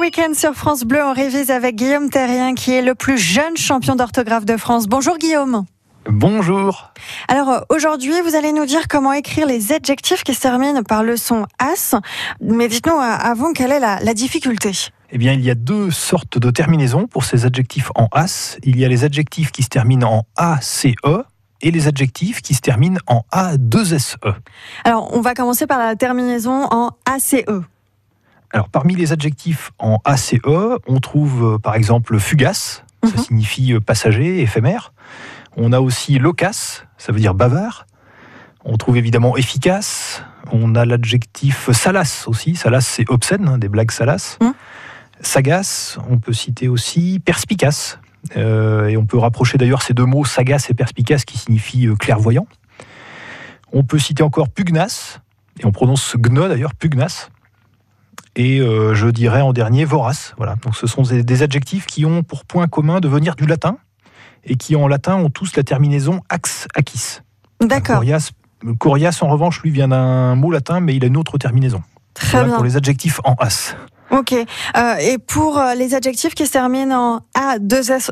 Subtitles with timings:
[0.00, 3.96] week-end sur France Bleu, on révise avec Guillaume Terrien, qui est le plus jeune champion
[3.96, 4.86] d'orthographe de France.
[4.86, 5.66] Bonjour Guillaume.
[6.08, 6.90] Bonjour.
[7.28, 11.18] Alors aujourd'hui, vous allez nous dire comment écrire les adjectifs qui se terminent par le
[11.18, 11.94] son as.
[12.40, 14.72] Mais dites-nous euh, avant, quelle est la, la difficulté?
[15.10, 18.56] Eh bien, il y a deux sortes de terminaisons pour ces adjectifs en as.
[18.62, 20.86] Il y a les adjectifs qui se terminent en ACE
[21.60, 24.16] et les adjectifs qui se terminent en A2SE.
[24.84, 27.44] Alors, on va commencer par la terminaison en ACE.
[28.52, 33.22] Alors, parmi les adjectifs en ACE, on trouve euh, par exemple fugace, ça Mhm.
[33.24, 34.92] signifie euh, passager, éphémère.
[35.56, 37.86] On a aussi loquace, ça veut dire bavard.
[38.64, 40.22] On trouve évidemment efficace.
[40.52, 42.56] On a l'adjectif salace aussi.
[42.56, 44.36] Salace, c'est obscène, hein, des blagues salaces.
[44.42, 44.52] Mhm.
[45.22, 47.98] Sagace, on peut citer aussi perspicace.
[48.36, 52.46] Euh, et on peut rapprocher d'ailleurs ces deux mots, sagace et perspicace, qui signifient clairvoyant.
[53.72, 55.20] On peut citer encore pugnace,
[55.60, 57.30] et on prononce gna d'ailleurs, pugnace.
[58.36, 60.34] Et euh, je dirais en dernier vorace.
[60.36, 60.56] Voilà.
[60.62, 63.76] Donc ce sont des, des adjectifs qui ont pour point commun de venir du latin
[64.44, 67.18] et qui en latin ont tous la terminaison ax aquis.
[67.60, 68.02] D'accord,
[68.78, 71.82] coriace, en revanche, lui vient d'un mot latin, mais il a une autre terminaison.
[72.14, 72.54] très Voilà bien.
[72.56, 73.74] pour les adjectifs en as.
[74.10, 74.32] Ok.
[74.32, 78.10] Euh, et pour euh, les adjectifs qui se terminent en A2SE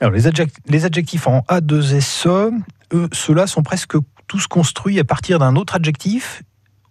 [0.00, 2.52] Alors, les, adjec- les adjectifs en A2SE,
[2.92, 3.94] eux, ceux-là sont presque
[4.26, 6.42] tous construits à partir d'un autre adjectif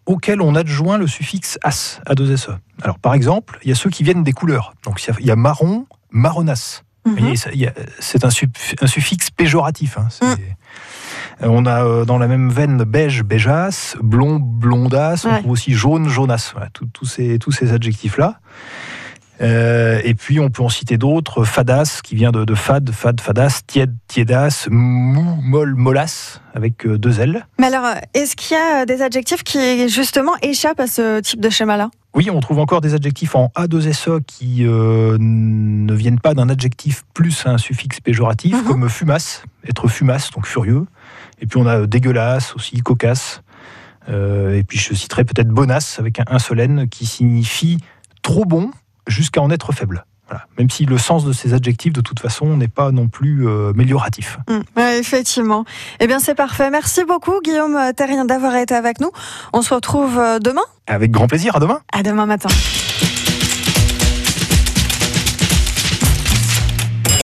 [0.05, 2.57] auquel on adjoint le suffixe as, A2SE.
[2.81, 4.73] Alors, par exemple, il y a ceux qui viennent des couleurs.
[4.85, 6.83] Donc, il y a- marron, marronasse.
[7.05, 7.15] Mhm.
[7.99, 9.97] C'est un, suff- un suffixe péjoratif.
[9.97, 10.07] hein.
[10.21, 10.25] Mm.
[11.43, 15.73] Euh, On a euh, dans la même veine beige, beigeasse, blond, blondasse, on trouve aussi
[15.73, 16.51] jaune, jaunasse.
[16.53, 18.39] Voilà, tout- tous ces, tous ces adjectifs-là.
[19.43, 23.19] Euh, et puis on peut en citer d'autres, fadasse qui vient de, de fade, fade,
[23.19, 27.45] fadasse, tiède, tiédasse, mou, molle, molasse avec euh, deux L.
[27.59, 31.49] Mais alors, est-ce qu'il y a des adjectifs qui justement échappent à ce type de
[31.49, 31.89] schéma-là?
[32.15, 37.03] Oui, on trouve encore des adjectifs en A2SE qui euh, ne viennent pas d'un adjectif
[37.13, 38.63] plus un suffixe péjoratif, Mhm.
[38.63, 40.85] comme fumasse, être fumasse, donc furieux.
[41.41, 43.41] Et puis on a dégueulasse aussi, cocasse.
[44.09, 47.77] Euh, et puis je citerai peut-être bonasse avec un, N qui signifie
[48.21, 48.71] trop bon
[49.07, 50.05] jusqu'à en être faible.
[50.27, 50.45] Voilà.
[50.57, 53.71] Même si le sens de ces adjectifs, de toute façon, n'est pas non plus euh,
[53.71, 54.39] amélioratif.
[54.49, 55.65] Mm, ouais, Effectivement.
[55.99, 56.69] Eh bien, c'est parfait.
[56.69, 59.11] Merci beaucoup, Guillaume Terrien, d'avoir été avec nous.
[59.51, 60.63] On se retrouve euh, demain.
[60.87, 62.49] Avec grand plaisir, à demain À demain matin.